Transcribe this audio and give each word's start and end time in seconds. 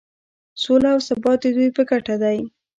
سوله 0.61 0.89
او 0.95 0.99
ثبات 1.09 1.39
د 1.43 1.45
دوی 1.55 1.69
په 1.77 1.81
ګټه 1.91 2.15
دی. 2.23 2.37